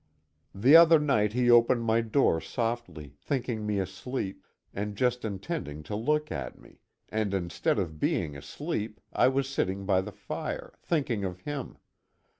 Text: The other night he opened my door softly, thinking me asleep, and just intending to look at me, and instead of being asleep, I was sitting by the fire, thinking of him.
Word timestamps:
The 0.55 0.75
other 0.75 0.97
night 0.97 1.33
he 1.33 1.51
opened 1.51 1.83
my 1.83 2.01
door 2.01 2.41
softly, 2.41 3.13
thinking 3.21 3.67
me 3.67 3.77
asleep, 3.77 4.43
and 4.73 4.95
just 4.95 5.23
intending 5.23 5.83
to 5.83 5.95
look 5.95 6.31
at 6.31 6.57
me, 6.59 6.79
and 7.09 7.35
instead 7.35 7.77
of 7.77 7.99
being 7.99 8.35
asleep, 8.35 8.99
I 9.13 9.27
was 9.27 9.47
sitting 9.47 9.85
by 9.85 10.01
the 10.01 10.11
fire, 10.11 10.73
thinking 10.81 11.23
of 11.23 11.41
him. 11.41 11.77